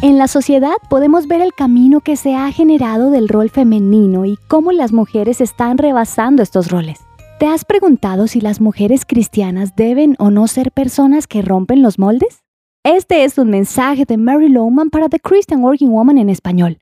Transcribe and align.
En 0.00 0.16
la 0.16 0.28
sociedad 0.28 0.76
podemos 0.88 1.26
ver 1.26 1.40
el 1.40 1.52
camino 1.52 2.00
que 2.00 2.14
se 2.14 2.36
ha 2.36 2.52
generado 2.52 3.10
del 3.10 3.28
rol 3.28 3.50
femenino 3.50 4.26
y 4.26 4.38
cómo 4.46 4.70
las 4.70 4.92
mujeres 4.92 5.40
están 5.40 5.76
rebasando 5.76 6.40
estos 6.40 6.70
roles. 6.70 7.00
¿Te 7.40 7.48
has 7.48 7.64
preguntado 7.64 8.28
si 8.28 8.40
las 8.40 8.60
mujeres 8.60 9.04
cristianas 9.04 9.74
deben 9.74 10.14
o 10.20 10.30
no 10.30 10.46
ser 10.46 10.70
personas 10.70 11.26
que 11.26 11.42
rompen 11.42 11.82
los 11.82 11.98
moldes? 11.98 12.44
Este 12.84 13.24
es 13.24 13.38
un 13.38 13.50
mensaje 13.50 14.04
de 14.04 14.16
Mary 14.18 14.48
Lowman 14.48 14.90
para 14.90 15.08
The 15.08 15.18
Christian 15.18 15.64
Working 15.64 15.90
Woman 15.90 16.18
en 16.18 16.30
español. 16.30 16.78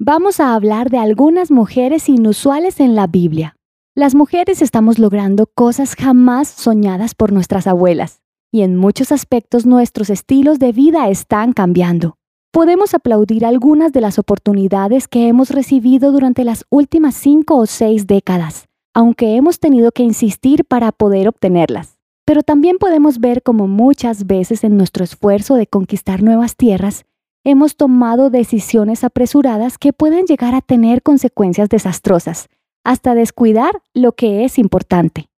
Vamos 0.00 0.40
a 0.40 0.52
hablar 0.52 0.90
de 0.90 0.98
algunas 0.98 1.52
mujeres 1.52 2.08
inusuales 2.08 2.80
en 2.80 2.96
la 2.96 3.06
Biblia. 3.06 3.54
Las 3.94 4.16
mujeres 4.16 4.60
estamos 4.60 4.98
logrando 4.98 5.46
cosas 5.46 5.94
jamás 5.94 6.48
soñadas 6.48 7.14
por 7.14 7.32
nuestras 7.32 7.68
abuelas, 7.68 8.22
y 8.52 8.62
en 8.62 8.74
muchos 8.74 9.12
aspectos 9.12 9.66
nuestros 9.66 10.10
estilos 10.10 10.58
de 10.58 10.72
vida 10.72 11.08
están 11.08 11.52
cambiando 11.52 12.15
podemos 12.56 12.94
aplaudir 12.94 13.44
algunas 13.44 13.92
de 13.92 14.00
las 14.00 14.18
oportunidades 14.18 15.08
que 15.08 15.28
hemos 15.28 15.50
recibido 15.50 16.10
durante 16.10 16.42
las 16.42 16.64
últimas 16.70 17.14
cinco 17.14 17.56
o 17.56 17.66
seis 17.66 18.06
décadas, 18.06 18.64
aunque 18.94 19.36
hemos 19.36 19.60
tenido 19.60 19.92
que 19.92 20.02
insistir 20.02 20.64
para 20.64 20.90
poder 20.90 21.28
obtenerlas. 21.28 21.98
Pero 22.24 22.42
también 22.42 22.78
podemos 22.78 23.20
ver 23.20 23.42
como 23.42 23.68
muchas 23.68 24.26
veces 24.26 24.64
en 24.64 24.78
nuestro 24.78 25.04
esfuerzo 25.04 25.56
de 25.56 25.66
conquistar 25.66 26.22
nuevas 26.22 26.56
tierras, 26.56 27.04
hemos 27.44 27.76
tomado 27.76 28.30
decisiones 28.30 29.04
apresuradas 29.04 29.76
que 29.76 29.92
pueden 29.92 30.24
llegar 30.24 30.54
a 30.54 30.62
tener 30.62 31.02
consecuencias 31.02 31.68
desastrosas, 31.68 32.48
hasta 32.84 33.14
descuidar 33.14 33.82
lo 33.92 34.12
que 34.12 34.46
es 34.46 34.58
importante. 34.58 35.28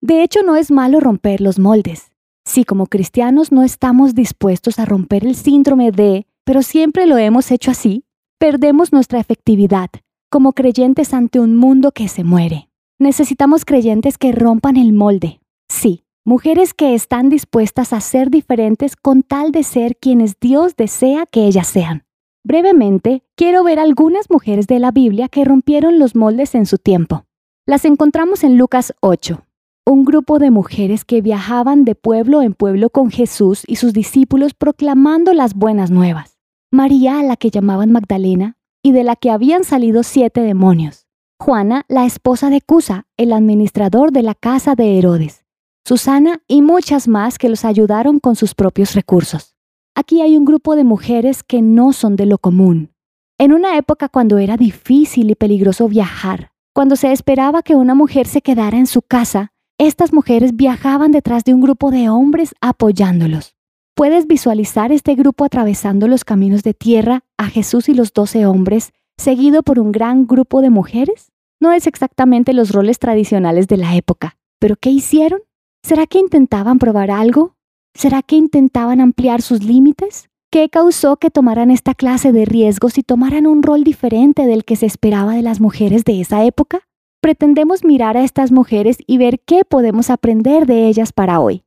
De 0.00 0.22
hecho, 0.22 0.44
no 0.44 0.54
es 0.54 0.70
malo 0.70 1.00
romper 1.00 1.40
los 1.40 1.58
moldes. 1.58 2.12
Si 2.44 2.62
como 2.62 2.86
cristianos 2.86 3.50
no 3.50 3.64
estamos 3.64 4.14
dispuestos 4.14 4.78
a 4.78 4.84
romper 4.84 5.26
el 5.26 5.34
síndrome 5.34 5.90
de 5.90 6.27
pero 6.48 6.62
siempre 6.62 7.06
lo 7.06 7.18
hemos 7.18 7.50
hecho 7.50 7.70
así, 7.70 8.06
perdemos 8.38 8.90
nuestra 8.90 9.20
efectividad 9.20 9.90
como 10.30 10.54
creyentes 10.54 11.12
ante 11.12 11.40
un 11.40 11.54
mundo 11.54 11.92
que 11.92 12.08
se 12.08 12.24
muere. 12.24 12.70
Necesitamos 12.98 13.66
creyentes 13.66 14.16
que 14.16 14.32
rompan 14.32 14.78
el 14.78 14.94
molde. 14.94 15.40
Sí, 15.68 16.04
mujeres 16.24 16.72
que 16.72 16.94
están 16.94 17.28
dispuestas 17.28 17.92
a 17.92 18.00
ser 18.00 18.30
diferentes 18.30 18.96
con 18.96 19.22
tal 19.22 19.52
de 19.52 19.62
ser 19.62 19.98
quienes 19.98 20.40
Dios 20.40 20.74
desea 20.74 21.26
que 21.26 21.44
ellas 21.44 21.66
sean. 21.66 22.06
Brevemente, 22.44 23.24
quiero 23.36 23.62
ver 23.62 23.78
algunas 23.78 24.30
mujeres 24.30 24.66
de 24.66 24.78
la 24.78 24.90
Biblia 24.90 25.28
que 25.28 25.44
rompieron 25.44 25.98
los 25.98 26.16
moldes 26.16 26.54
en 26.54 26.64
su 26.64 26.78
tiempo. 26.78 27.26
Las 27.66 27.84
encontramos 27.84 28.42
en 28.42 28.56
Lucas 28.56 28.94
8, 29.00 29.44
un 29.84 30.06
grupo 30.06 30.38
de 30.38 30.50
mujeres 30.50 31.04
que 31.04 31.20
viajaban 31.20 31.84
de 31.84 31.94
pueblo 31.94 32.40
en 32.40 32.54
pueblo 32.54 32.88
con 32.88 33.10
Jesús 33.10 33.64
y 33.66 33.76
sus 33.76 33.92
discípulos 33.92 34.54
proclamando 34.54 35.34
las 35.34 35.52
buenas 35.52 35.90
nuevas. 35.90 36.37
María, 36.70 37.20
a 37.20 37.22
la 37.22 37.36
que 37.36 37.50
llamaban 37.50 37.92
Magdalena, 37.92 38.58
y 38.82 38.92
de 38.92 39.02
la 39.02 39.16
que 39.16 39.30
habían 39.30 39.64
salido 39.64 40.02
siete 40.02 40.42
demonios. 40.42 41.06
Juana, 41.40 41.84
la 41.88 42.04
esposa 42.04 42.50
de 42.50 42.60
Cusa, 42.60 43.06
el 43.16 43.32
administrador 43.32 44.12
de 44.12 44.22
la 44.22 44.34
casa 44.34 44.74
de 44.74 44.98
Herodes. 44.98 45.46
Susana 45.86 46.42
y 46.46 46.60
muchas 46.60 47.08
más 47.08 47.38
que 47.38 47.48
los 47.48 47.64
ayudaron 47.64 48.20
con 48.20 48.36
sus 48.36 48.54
propios 48.54 48.94
recursos. 48.94 49.54
Aquí 49.94 50.20
hay 50.20 50.36
un 50.36 50.44
grupo 50.44 50.76
de 50.76 50.84
mujeres 50.84 51.42
que 51.42 51.62
no 51.62 51.94
son 51.94 52.16
de 52.16 52.26
lo 52.26 52.36
común. 52.36 52.92
En 53.38 53.52
una 53.52 53.78
época 53.78 54.10
cuando 54.10 54.36
era 54.36 54.56
difícil 54.56 55.30
y 55.30 55.34
peligroso 55.34 55.88
viajar, 55.88 56.50
cuando 56.74 56.96
se 56.96 57.12
esperaba 57.12 57.62
que 57.62 57.76
una 57.76 57.94
mujer 57.94 58.26
se 58.26 58.42
quedara 58.42 58.76
en 58.76 58.86
su 58.86 59.00
casa, 59.00 59.52
estas 59.78 60.12
mujeres 60.12 60.54
viajaban 60.54 61.12
detrás 61.12 61.44
de 61.44 61.54
un 61.54 61.62
grupo 61.62 61.90
de 61.90 62.10
hombres 62.10 62.54
apoyándolos. 62.60 63.57
¿Puedes 63.98 64.28
visualizar 64.28 64.92
este 64.92 65.16
grupo 65.16 65.44
atravesando 65.44 66.06
los 66.06 66.24
caminos 66.24 66.62
de 66.62 66.72
tierra 66.72 67.24
a 67.36 67.46
Jesús 67.46 67.88
y 67.88 67.94
los 67.94 68.12
doce 68.12 68.46
hombres, 68.46 68.92
seguido 69.16 69.64
por 69.64 69.80
un 69.80 69.90
gran 69.90 70.28
grupo 70.28 70.62
de 70.62 70.70
mujeres? 70.70 71.32
No 71.58 71.72
es 71.72 71.88
exactamente 71.88 72.52
los 72.52 72.70
roles 72.70 73.00
tradicionales 73.00 73.66
de 73.66 73.76
la 73.76 73.96
época, 73.96 74.36
pero 74.60 74.76
¿qué 74.76 74.90
hicieron? 74.90 75.40
¿Será 75.82 76.06
que 76.06 76.20
intentaban 76.20 76.78
probar 76.78 77.10
algo? 77.10 77.56
¿Será 77.92 78.22
que 78.22 78.36
intentaban 78.36 79.00
ampliar 79.00 79.42
sus 79.42 79.64
límites? 79.64 80.30
¿Qué 80.52 80.68
causó 80.68 81.16
que 81.16 81.30
tomaran 81.32 81.72
esta 81.72 81.92
clase 81.92 82.30
de 82.30 82.44
riesgos 82.44 82.98
y 82.98 83.02
tomaran 83.02 83.48
un 83.48 83.64
rol 83.64 83.82
diferente 83.82 84.46
del 84.46 84.64
que 84.64 84.76
se 84.76 84.86
esperaba 84.86 85.34
de 85.34 85.42
las 85.42 85.58
mujeres 85.58 86.04
de 86.04 86.20
esa 86.20 86.44
época? 86.44 86.82
Pretendemos 87.20 87.82
mirar 87.82 88.16
a 88.16 88.22
estas 88.22 88.52
mujeres 88.52 88.98
y 89.08 89.18
ver 89.18 89.40
qué 89.40 89.64
podemos 89.64 90.08
aprender 90.08 90.66
de 90.66 90.86
ellas 90.86 91.12
para 91.12 91.40
hoy. 91.40 91.64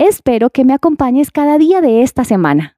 Espero 0.00 0.48
que 0.48 0.64
me 0.64 0.72
acompañes 0.72 1.30
cada 1.30 1.58
día 1.58 1.82
de 1.82 2.00
esta 2.00 2.24
semana. 2.24 2.74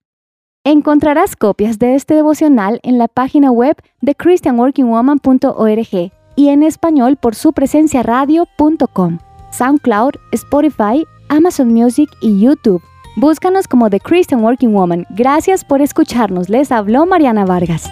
Encontrarás 0.64 1.36
copias 1.36 1.78
de 1.78 1.94
este 1.94 2.14
devocional 2.14 2.80
en 2.82 2.98
la 2.98 3.06
página 3.06 3.52
web 3.52 3.76
de 4.00 4.16
christianworkingwoman.org 4.16 6.12
y 6.34 6.48
en 6.48 6.62
español 6.64 7.16
por 7.16 7.36
su 7.36 7.52
presencia 7.52 8.02
radio.com, 8.02 9.18
SoundCloud, 9.52 10.14
Spotify, 10.32 11.06
Amazon 11.28 11.72
Music 11.72 12.10
y 12.20 12.40
YouTube. 12.40 12.82
Búscanos 13.14 13.68
como 13.68 13.88
The 13.88 14.00
Christian 14.00 14.42
Working 14.42 14.74
Woman. 14.74 15.06
Gracias 15.10 15.64
por 15.64 15.80
escucharnos. 15.80 16.48
Les 16.48 16.72
habló 16.72 17.06
Mariana 17.06 17.44
Vargas. 17.44 17.88